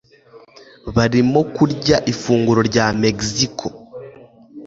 [0.95, 3.67] Barimo kurya ifunguro rya Mexico.